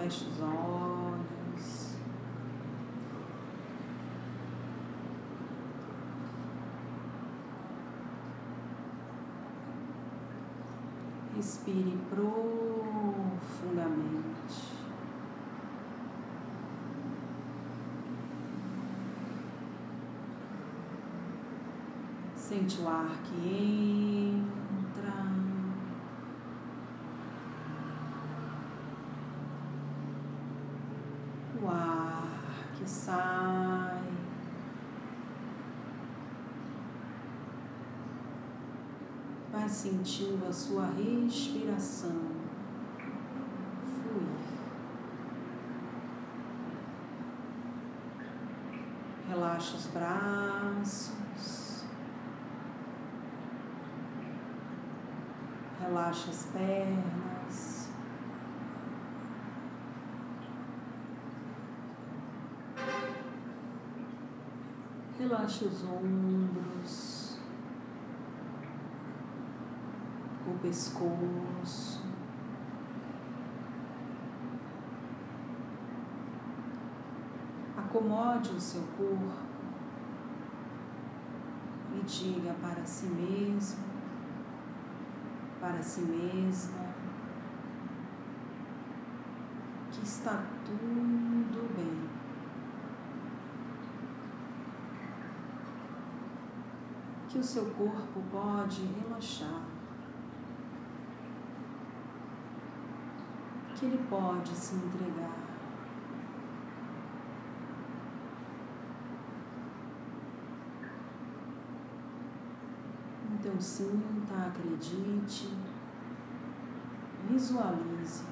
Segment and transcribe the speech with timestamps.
[0.00, 1.96] Feche os olhos.
[11.36, 12.40] Respire profundamente.
[22.34, 25.28] Sente o ar que entra.
[31.62, 34.02] O ar que sai.
[39.52, 42.30] Vai sentindo a sua respiração
[43.94, 44.40] fluir.
[49.28, 51.84] Relaxa os braços.
[55.80, 57.19] Relaxa as pernas.
[65.20, 67.38] Relaxa os ombros,
[70.46, 72.02] o pescoço.
[77.76, 79.30] Acomode o seu corpo
[81.92, 83.84] e diga para si mesmo,
[85.60, 86.94] para si mesma,
[89.92, 91.69] que está tudo
[97.30, 99.62] Que o seu corpo pode relaxar.
[103.76, 105.50] Que ele pode se entregar.
[113.32, 115.56] Então sinta, acredite,
[117.28, 118.24] visualize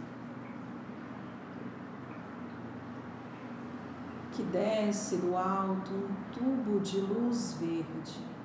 [4.38, 8.38] que desce do alto um tubo de luz verde.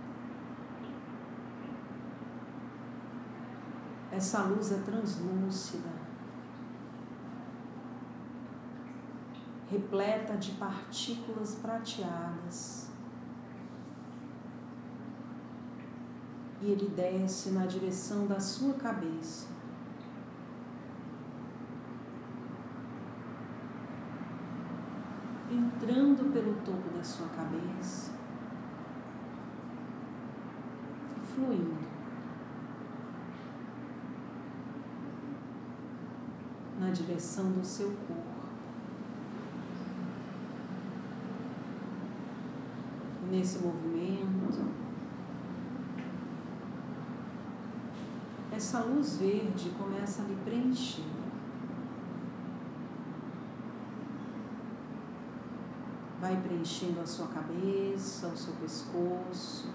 [4.15, 5.89] Essa luz é translúcida,
[9.71, 12.93] repleta de partículas prateadas.
[16.61, 19.47] e ele desce na direção da sua cabeça.
[25.51, 28.13] Entrando pelo topo da sua cabeça
[31.35, 31.92] fluindo
[36.83, 38.43] na direção do seu corpo.
[43.31, 44.69] Nesse movimento,
[48.51, 51.05] essa luz verde começa a lhe preencher.
[56.19, 59.69] Vai preenchendo a sua cabeça, o seu pescoço.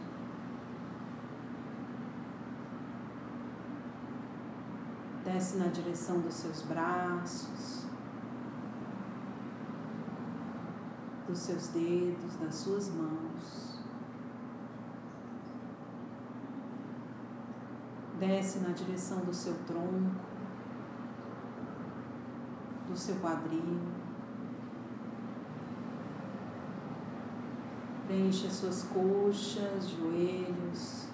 [5.39, 7.85] Desce na direção dos seus braços,
[11.29, 13.79] dos seus dedos, das suas mãos.
[18.19, 20.17] desce na direção do seu tronco,
[22.89, 23.79] do seu quadril.
[28.09, 31.07] Preenche as suas coxas, joelhos,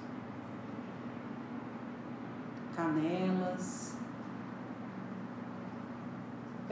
[2.75, 3.94] canelas,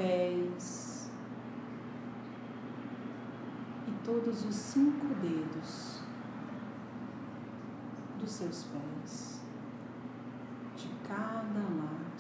[0.03, 1.11] pés
[3.87, 6.03] e todos os cinco dedos
[8.19, 9.43] dos seus pés
[11.13, 12.13] cada lado.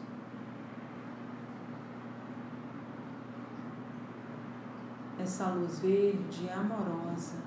[5.18, 7.38] Essa luz verde amorosa,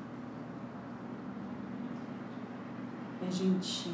[3.21, 3.93] é gentil,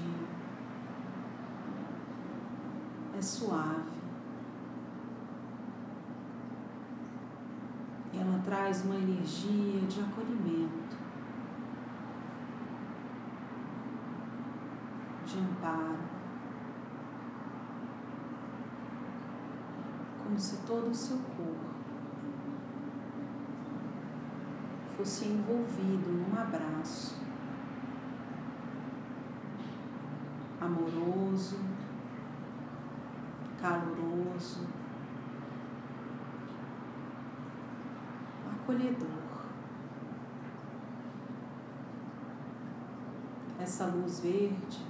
[3.18, 4.01] é suave.
[8.13, 10.98] E ela traz uma energia de acolhimento,
[15.25, 16.12] de amparo.
[20.21, 21.71] como se todo o seu corpo
[24.97, 27.15] fosse envolvido num abraço
[30.59, 31.57] amoroso,
[33.62, 34.68] caloroso,
[38.71, 39.07] acolhedor.
[43.59, 44.85] Essa luz verde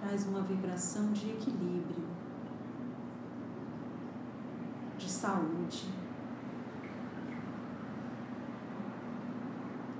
[0.00, 2.10] traz uma vibração de equilíbrio
[5.20, 5.92] saúde.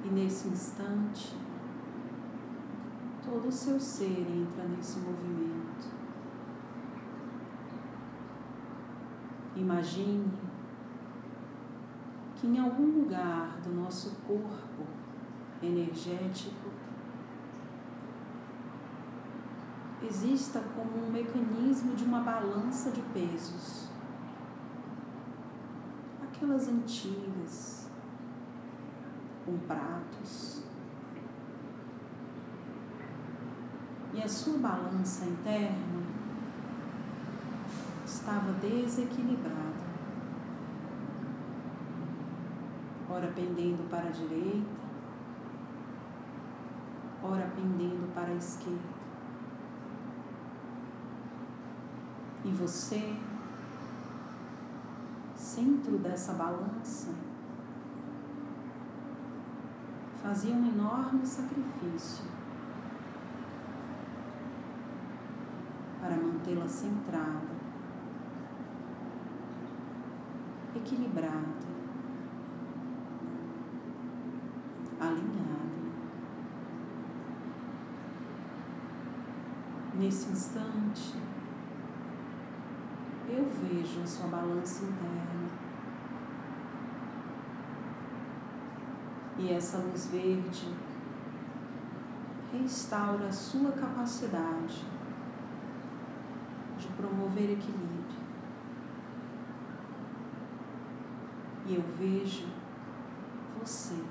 [0.03, 1.37] E nesse instante,
[3.23, 5.91] todo o seu ser entra nesse movimento.
[9.57, 10.33] Imagine
[12.41, 14.87] que em algum lugar do nosso corpo
[15.63, 16.71] energético
[20.03, 23.91] exista como um mecanismo de uma balança de pesos.
[26.23, 27.91] Aquelas antigas,
[29.45, 30.63] com pratos.
[34.15, 36.01] E a sua balança interna
[38.07, 39.70] estava desequilibrada.
[43.13, 44.71] Ora pendendo para a direita,
[47.21, 49.01] ora pendendo para a esquerda.
[52.45, 53.17] E você,
[55.35, 57.13] centro dessa balança,
[60.23, 62.25] fazia um enorme sacrifício
[66.01, 67.51] para mantê-la centrada,
[70.77, 71.70] equilibrada,
[80.11, 81.15] Nesse instante,
[83.29, 85.49] eu vejo a sua balança interna.
[89.39, 90.75] E essa luz verde
[92.53, 94.85] restaura a sua capacidade
[96.77, 98.05] de promover equilíbrio.
[101.67, 102.49] E eu vejo
[103.61, 104.03] você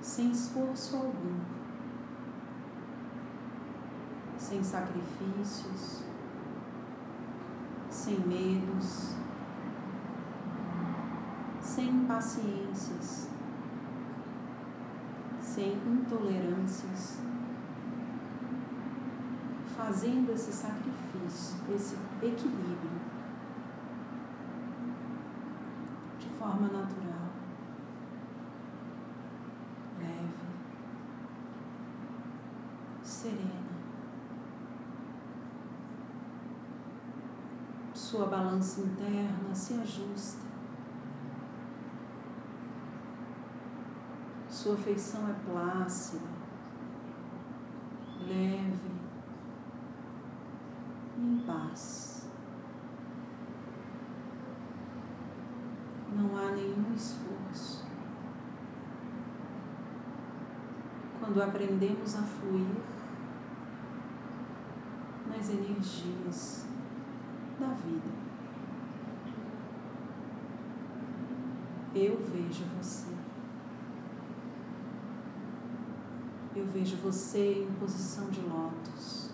[0.00, 1.61] sem esforço algum,
[4.52, 6.02] sem sacrifícios,
[7.88, 9.14] sem medos,
[11.58, 13.30] sem impaciências,
[15.40, 17.18] sem intolerâncias,
[19.74, 23.00] fazendo esse sacrifício, esse equilíbrio
[26.18, 27.30] de forma natural,
[29.98, 30.34] leve,
[33.02, 33.62] serena.
[38.12, 40.42] Sua balança interna se ajusta.
[44.50, 46.28] Sua feição é plácida,
[48.20, 48.90] leve
[51.16, 52.28] e em paz.
[56.14, 57.86] Não há nenhum esforço.
[61.18, 62.76] Quando aprendemos a fluir
[65.26, 66.71] nas energias
[67.62, 68.10] da vida.
[71.94, 73.12] Eu vejo você.
[76.54, 79.30] Eu vejo você em posição de lótus,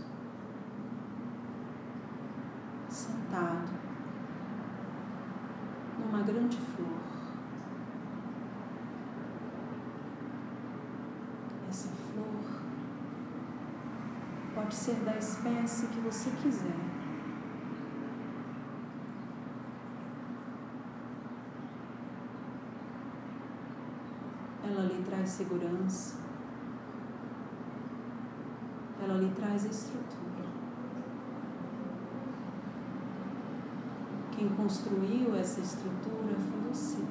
[2.89, 3.73] sentado
[5.99, 7.01] numa grande flor.
[11.69, 12.61] Essa flor
[14.55, 16.99] pode ser da espécie que você quiser.
[24.69, 26.17] ela lhe traz segurança,
[29.03, 30.47] ela lhe traz estrutura.
[34.31, 37.03] Quem construiu essa estrutura foi você.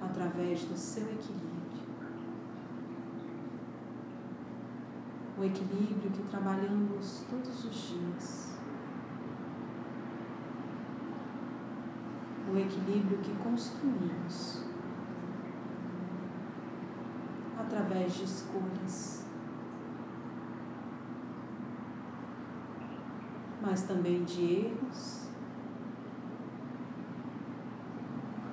[0.00, 1.58] Através do seu equilíbrio.
[5.36, 8.57] O equilíbrio que trabalhamos todos os dias.
[12.58, 14.64] O equilíbrio que construímos
[17.56, 19.24] através de escolhas,
[23.62, 25.28] mas também de erros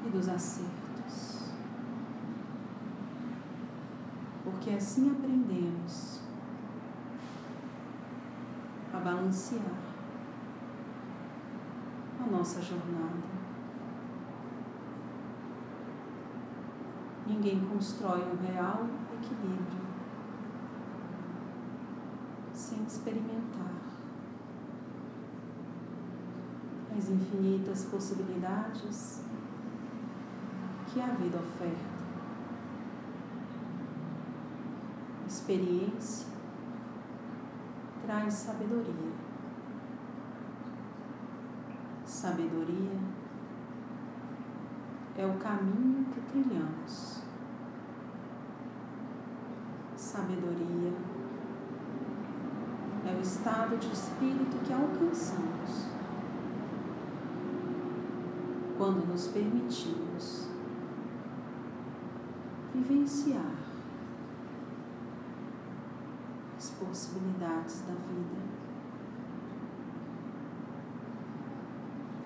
[0.06, 1.52] e dos acertos,
[4.44, 6.22] porque assim aprendemos
[8.94, 9.62] a balancear
[12.24, 13.36] a nossa jornada.
[17.36, 19.86] Ninguém constrói um real equilíbrio
[22.54, 23.74] sem experimentar
[26.98, 29.22] as infinitas possibilidades
[30.88, 31.96] que a vida oferta.
[35.28, 36.28] Experiência
[38.06, 39.12] traz sabedoria.
[42.06, 42.98] Sabedoria
[45.18, 47.15] é o caminho que trilhamos.
[50.16, 50.94] Sabedoria
[53.06, 55.88] é o estado de espírito que alcançamos
[58.78, 60.48] quando nos permitimos
[62.74, 63.56] vivenciar
[66.58, 68.42] as possibilidades da vida,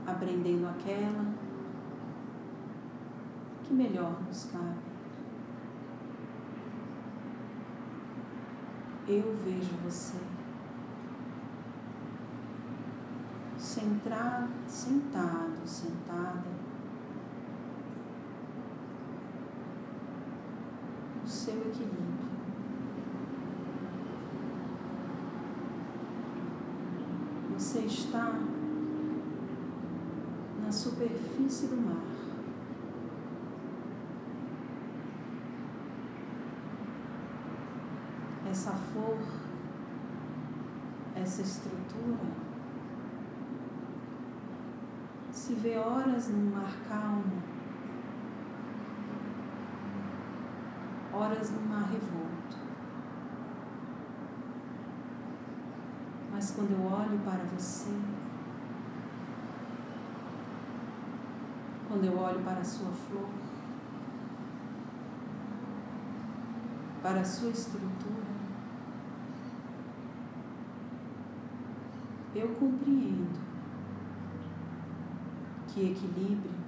[0.05, 1.33] aprendendo aquela
[3.63, 4.88] que melhor nos cabe.
[9.11, 10.19] Eu vejo você
[13.57, 16.45] centrado, sentado, sentada
[21.19, 22.29] no seu equilíbrio.
[27.57, 28.39] Você está
[30.61, 32.18] na superfície do mar.
[38.59, 39.17] Essa flor,
[41.15, 42.27] essa estrutura
[45.31, 47.41] se vê horas num mar calmo,
[51.13, 52.57] horas num mar revolto.
[56.33, 57.97] Mas quando eu olho para você,
[61.87, 63.29] quando eu olho para a sua flor,
[67.01, 68.38] para a sua estrutura,
[72.35, 73.39] eu compreendo
[75.67, 76.59] que equilíbrio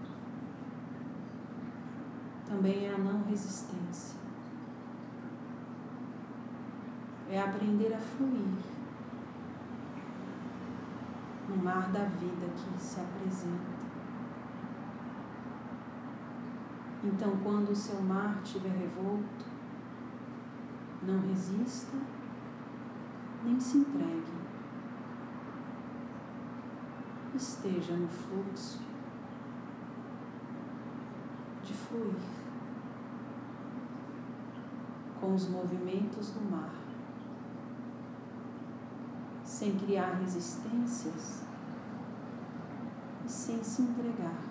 [2.47, 4.19] também é a não resistência.
[7.29, 8.57] É aprender a fluir
[11.47, 13.81] no mar da vida que se apresenta.
[17.03, 19.45] Então, quando o seu mar estiver revolto,
[21.03, 21.97] não resista,
[23.43, 24.40] nem se entregue.
[27.35, 28.91] Esteja no fluxo
[31.91, 32.15] fluir
[35.19, 36.73] com os movimentos do mar,
[39.43, 41.43] sem criar resistências
[43.25, 44.41] e sem se entregar.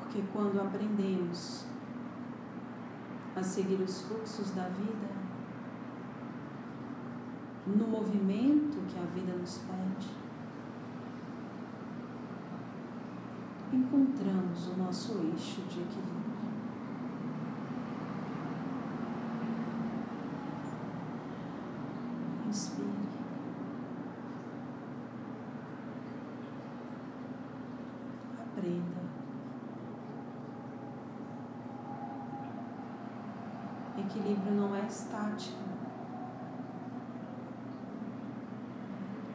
[0.00, 1.66] Porque quando aprendemos
[3.36, 5.23] a seguir os fluxos da vida,
[7.66, 10.08] no movimento que a vida nos pede,
[13.72, 16.34] encontramos o nosso eixo de equilíbrio.
[22.46, 22.84] Inspire.
[28.40, 29.04] Aprenda.
[33.98, 35.73] Equilíbrio não é estática.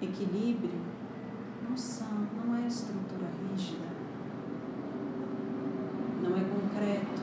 [0.02, 0.82] Equilíbrio
[1.68, 3.90] não, são, não é estrutura rígida
[6.22, 7.22] não é concreto,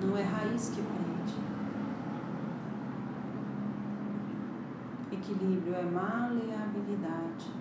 [0.00, 1.34] não é raiz que prende.
[5.12, 7.52] Equilíbrio é maleabilidade,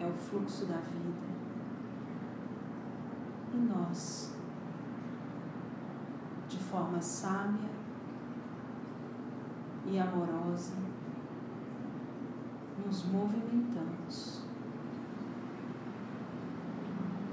[0.00, 1.28] é o fluxo da vida.
[3.54, 4.27] E nós,
[6.70, 7.70] forma sábia
[9.86, 10.74] e amorosa,
[12.84, 14.42] nos movimentamos,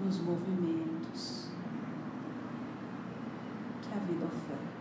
[0.04, 1.50] nos movimentos
[3.82, 4.75] que a vida oferta.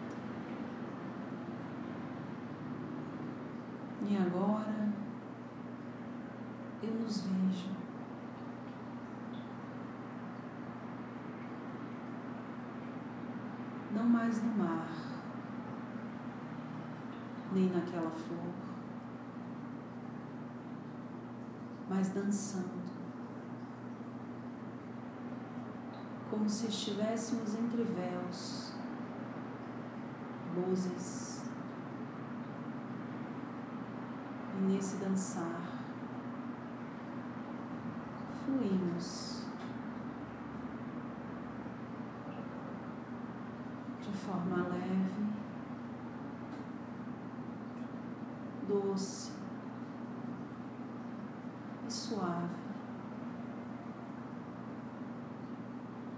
[4.06, 4.92] E agora
[6.82, 7.84] eu nos vejo
[13.94, 14.88] não mais no mar,
[17.52, 18.64] nem naquela flor.
[21.88, 22.82] mas dançando,
[26.30, 28.72] como se estivéssemos entre véus,
[30.56, 31.44] luzes,
[34.56, 35.84] e nesse dançar
[38.44, 39.44] fluímos
[44.00, 44.12] de
[44.44, 45.24] forma leve,
[48.68, 49.32] doce
[51.88, 52.54] suave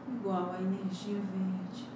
[0.08, 1.88] e igual à energia verde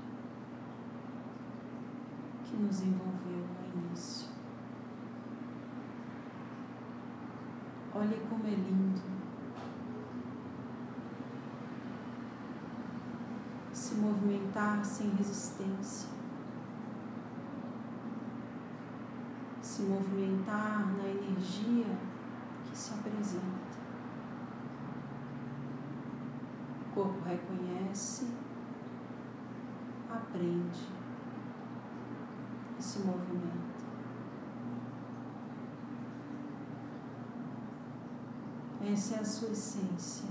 [2.44, 4.28] que nos envolveu no início.
[7.94, 9.20] Olhe como é lindo
[13.72, 16.08] se movimentar sem resistência,
[19.80, 21.96] se movimentar na energia
[22.68, 23.70] que se apresenta.
[26.87, 28.26] O corpo reconhece,
[30.10, 30.87] aprende
[32.78, 33.70] e se movimenta.
[38.82, 40.28] Essa é a sua essência,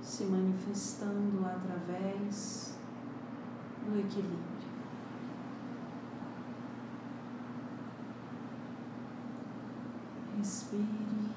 [0.00, 2.78] se manifestando através
[3.84, 4.57] do equilíbrio.
[10.38, 11.34] Respire.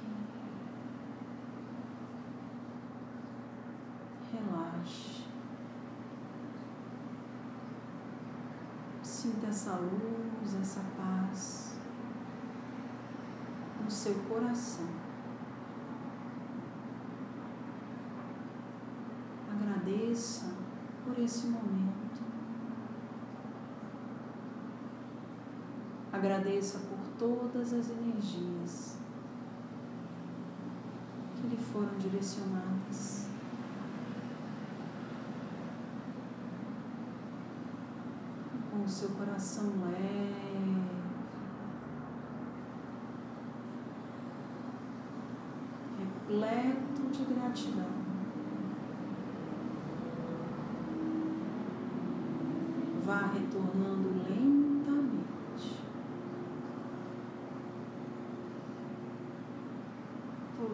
[4.32, 5.24] Relaxe.
[9.02, 11.80] Sinta essa luz, essa paz
[13.84, 14.88] no seu coração.
[19.52, 20.54] Agradeça
[21.04, 22.22] por esse momento.
[26.14, 26.80] Agradeça
[27.22, 28.98] todas as energias
[31.36, 33.28] que lhe foram direcionadas.
[38.72, 40.82] Com o seu coração leve,
[46.00, 48.02] repleto de gratidão.
[53.06, 54.41] Vá retornando lentamente.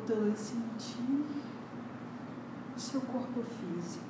[0.08, 1.26] Voltando sentir
[2.74, 4.05] o seu corpo físico.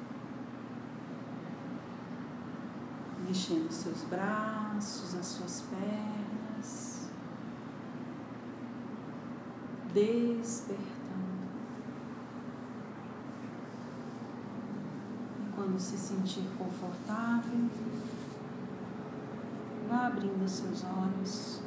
[3.28, 7.10] Mexendo seus braços, as suas pernas.
[9.91, 10.98] Despertando.
[15.56, 17.67] quando se sentir confortável,
[19.89, 21.66] vá abrindo seus olhos.